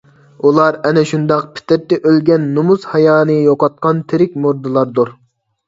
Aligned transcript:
ئۇلار 0.47 0.77
ئەنە 0.89 1.03
شۇنداق 1.09 1.43
پىترىتى 1.59 1.99
ئۆلگەن، 2.01 2.49
نۇمۇس- 2.57 2.89
ھايانى 2.95 3.39
يوقاتقان 3.43 4.03
تىرىك 4.11 4.43
مۇردىلاردۇر. 4.43 5.17